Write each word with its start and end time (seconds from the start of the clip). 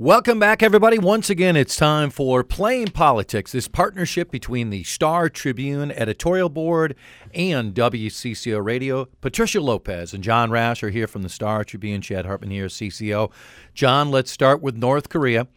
Welcome 0.00 0.38
back, 0.38 0.62
everybody. 0.62 0.98
Once 0.98 1.28
again, 1.28 1.56
it's 1.56 1.76
time 1.76 2.08
for 2.08 2.42
Playing 2.42 2.86
Politics, 2.86 3.52
this 3.52 3.68
partnership 3.68 4.30
between 4.30 4.70
the 4.70 4.82
Star 4.82 5.28
Tribune 5.28 5.92
editorial 5.92 6.48
board 6.48 6.96
and 7.34 7.74
WCCO 7.74 8.64
Radio. 8.64 9.08
Patricia 9.20 9.60
Lopez 9.60 10.14
and 10.14 10.24
John 10.24 10.50
Rash 10.50 10.82
are 10.82 10.88
here 10.88 11.06
from 11.06 11.20
the 11.20 11.28
Star 11.28 11.64
Tribune. 11.64 12.00
Chad 12.00 12.24
Hartman 12.24 12.50
here, 12.50 12.68
CCO. 12.68 13.30
John, 13.74 14.10
let's 14.10 14.30
start 14.30 14.62
with 14.62 14.74
North 14.74 15.10
Korea. 15.10 15.48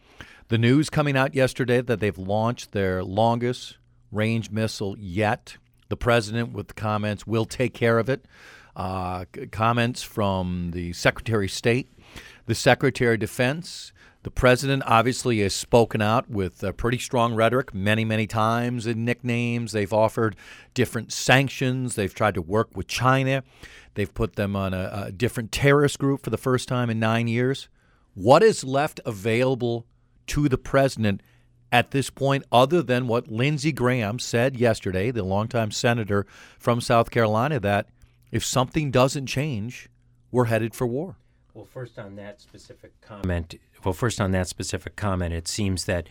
The 0.48 0.58
news 0.58 0.90
coming 0.90 1.16
out 1.16 1.34
yesterday 1.34 1.80
that 1.80 2.00
they've 2.00 2.18
launched 2.18 2.72
their 2.72 3.02
longest 3.02 3.78
range 4.12 4.50
missile 4.50 4.94
yet. 4.98 5.56
The 5.88 5.96
president, 5.96 6.52
with 6.52 6.74
comments, 6.74 7.26
will 7.26 7.46
take 7.46 7.72
care 7.72 7.98
of 7.98 8.10
it. 8.10 8.26
Uh, 8.76 9.24
comments 9.52 10.02
from 10.02 10.72
the 10.72 10.92
Secretary 10.92 11.46
of 11.46 11.52
State, 11.52 11.88
the 12.46 12.54
Secretary 12.54 13.14
of 13.14 13.20
Defense, 13.20 13.92
the 14.22 14.30
president 14.30 14.82
obviously 14.86 15.40
has 15.40 15.54
spoken 15.54 16.00
out 16.00 16.30
with 16.30 16.64
pretty 16.78 16.98
strong 16.98 17.34
rhetoric 17.34 17.74
many, 17.74 18.06
many 18.06 18.26
times 18.26 18.86
in 18.86 19.04
nicknames. 19.04 19.72
They've 19.72 19.92
offered 19.92 20.34
different 20.72 21.12
sanctions. 21.12 21.94
They've 21.94 22.14
tried 22.14 22.34
to 22.34 22.42
work 22.42 22.74
with 22.74 22.86
China. 22.86 23.44
They've 23.94 24.12
put 24.12 24.36
them 24.36 24.56
on 24.56 24.72
a, 24.72 25.04
a 25.06 25.12
different 25.12 25.52
terrorist 25.52 25.98
group 25.98 26.22
for 26.22 26.30
the 26.30 26.38
first 26.38 26.68
time 26.68 26.88
in 26.88 26.98
nine 26.98 27.28
years. 27.28 27.68
What 28.14 28.42
is 28.42 28.64
left 28.64 28.98
available 29.04 29.86
to 30.28 30.48
the 30.48 30.58
president 30.58 31.20
at 31.70 31.90
this 31.90 32.08
point, 32.08 32.44
other 32.52 32.82
than 32.82 33.08
what 33.08 33.28
Lindsey 33.28 33.72
Graham 33.72 34.20
said 34.20 34.56
yesterday, 34.56 35.10
the 35.10 35.24
longtime 35.24 35.72
senator 35.72 36.24
from 36.58 36.80
South 36.80 37.10
Carolina, 37.10 37.58
that 37.60 37.88
if 38.30 38.44
something 38.44 38.90
doesn't 38.90 39.26
change, 39.26 39.88
we're 40.30 40.44
headed 40.44 40.74
for 40.74 40.86
war? 40.86 41.16
Well, 41.54 41.64
first 41.64 41.98
on 42.00 42.16
that 42.16 42.40
specific 42.40 43.00
comment, 43.00 43.54
well, 43.84 43.94
first 43.94 44.20
on 44.20 44.32
that 44.32 44.48
specific 44.48 44.96
comment, 44.96 45.32
it 45.32 45.46
seems 45.46 45.84
that 45.84 46.08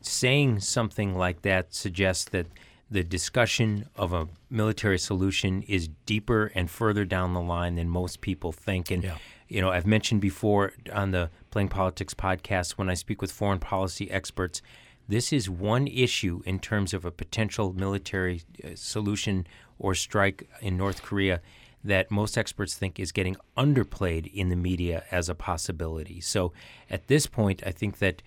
saying 0.00 0.60
something 0.60 1.16
like 1.16 1.42
that 1.42 1.74
suggests 1.74 2.24
that 2.26 2.46
the 2.88 3.02
discussion 3.02 3.88
of 3.96 4.12
a 4.12 4.28
military 4.48 4.98
solution 4.98 5.62
is 5.62 5.88
deeper 6.06 6.52
and 6.54 6.70
further 6.70 7.04
down 7.04 7.34
the 7.34 7.40
line 7.40 7.74
than 7.74 7.88
most 7.88 8.20
people 8.20 8.52
think. 8.52 8.92
And 8.92 9.02
yeah. 9.02 9.16
you 9.48 9.60
know, 9.60 9.70
I've 9.70 9.86
mentioned 9.86 10.20
before 10.20 10.72
on 10.92 11.10
the 11.10 11.30
Playing 11.50 11.68
Politics 11.68 12.14
podcast 12.14 12.72
when 12.72 12.88
I 12.88 12.94
speak 12.94 13.20
with 13.20 13.32
foreign 13.32 13.58
policy 13.58 14.08
experts, 14.10 14.62
this 15.08 15.32
is 15.32 15.50
one 15.50 15.88
issue 15.88 16.42
in 16.44 16.60
terms 16.60 16.94
of 16.94 17.04
a 17.04 17.10
potential 17.10 17.72
military 17.72 18.42
uh, 18.62 18.68
solution 18.74 19.46
or 19.78 19.94
strike 19.94 20.48
in 20.60 20.76
North 20.76 21.02
Korea 21.02 21.40
that 21.86 22.10
most 22.10 22.36
experts 22.36 22.74
think 22.74 23.00
is 23.00 23.12
getting 23.12 23.36
underplayed 23.56 24.32
in 24.32 24.48
the 24.48 24.56
media 24.56 25.04
as 25.10 25.28
a 25.28 25.34
possibility. 25.34 26.20
So 26.20 26.52
at 26.90 27.06
this 27.06 27.26
point, 27.26 27.62
I 27.66 27.70
think 27.70 27.98
that 27.98 28.22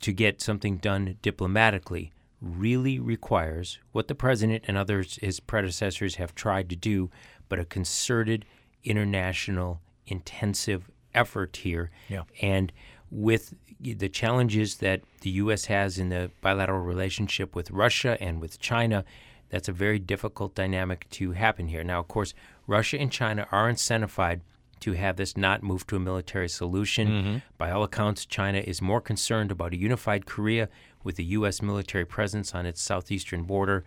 to 0.00 0.12
get 0.12 0.40
something 0.40 0.78
done 0.78 1.18
diplomatically 1.22 2.12
really 2.40 2.98
requires 2.98 3.78
what 3.92 4.08
the 4.08 4.14
president 4.14 4.64
and 4.66 4.76
others, 4.76 5.18
his 5.20 5.40
predecessors, 5.40 6.16
have 6.16 6.34
tried 6.34 6.68
to 6.70 6.76
do, 6.76 7.10
but 7.48 7.58
a 7.58 7.64
concerted 7.64 8.44
international 8.84 9.80
intensive 10.06 10.90
effort 11.14 11.56
here. 11.58 11.90
Yeah. 12.08 12.22
And 12.40 12.72
with 13.10 13.54
the 13.80 14.08
challenges 14.08 14.76
that 14.76 15.02
the 15.20 15.30
U.S. 15.30 15.66
has 15.66 15.98
in 15.98 16.08
the 16.08 16.30
bilateral 16.40 16.80
relationship 16.80 17.54
with 17.54 17.70
Russia 17.70 18.16
and 18.20 18.40
with 18.40 18.58
China, 18.58 19.04
that's 19.50 19.68
a 19.68 19.72
very 19.72 19.98
difficult 19.98 20.54
dynamic 20.54 21.08
to 21.10 21.32
happen 21.32 21.68
here. 21.68 21.84
Now, 21.84 22.00
of 22.00 22.08
course, 22.08 22.34
Russia 22.66 22.98
and 22.98 23.10
China 23.10 23.46
are 23.50 23.70
incentivized 23.70 24.40
to 24.80 24.92
have 24.92 25.16
this 25.16 25.36
not 25.36 25.62
move 25.62 25.86
to 25.88 25.96
a 25.96 26.00
military 26.00 26.48
solution. 26.48 27.08
Mm-hmm. 27.08 27.36
By 27.56 27.70
all 27.70 27.82
accounts, 27.82 28.24
China 28.24 28.58
is 28.58 28.80
more 28.80 29.00
concerned 29.00 29.50
about 29.50 29.72
a 29.72 29.76
unified 29.76 30.26
Korea 30.26 30.68
with 31.02 31.18
a 31.18 31.24
U.S. 31.24 31.62
military 31.62 32.04
presence 32.04 32.54
on 32.54 32.66
its 32.66 32.80
southeastern 32.80 33.42
border 33.42 33.84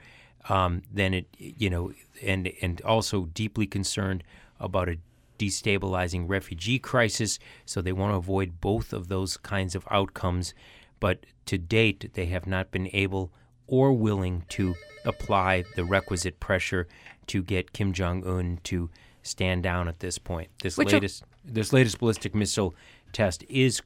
um, 0.50 0.82
than 0.92 1.14
it, 1.14 1.28
you 1.38 1.70
know, 1.70 1.94
and 2.22 2.52
and 2.62 2.82
also 2.82 3.26
deeply 3.26 3.68
concerned 3.68 4.24
about 4.60 4.90
a 4.90 4.98
destabilizing 5.40 6.30
refugee 6.30 6.80
crisis. 6.80 7.40
So 7.66 7.82
they 7.82 7.94
want 7.94 8.14
to 8.14 8.18
avoid 8.18 8.62
both 8.62 8.94
of 8.94 9.08
those 9.08 9.38
kinds 9.38 9.76
of 9.76 9.88
outcomes. 9.90 10.54
But 11.00 11.26
to 11.48 11.58
date, 11.58 12.14
they 12.14 12.28
have 12.28 12.46
not 12.46 12.72
been 12.72 12.90
able 12.94 13.32
or 13.72 13.92
willing 13.94 14.44
to 14.50 14.76
apply 15.06 15.64
the 15.76 15.84
requisite 15.84 16.40
pressure 16.40 16.88
to 17.26 17.42
get 17.42 17.74
Kim 17.74 17.94
Jong 17.94 18.24
Un 18.28 18.60
to 18.66 18.92
stand 19.24 19.64
down 19.64 19.88
at 19.88 20.00
this 20.00 20.20
point. 20.20 20.50
This 20.62 20.78
Which 20.78 20.92
latest 20.94 21.24
this 21.44 21.74
latest 21.74 22.00
ballistic 22.00 22.36
missile 22.36 22.76
test 23.14 23.44
is 23.50 23.80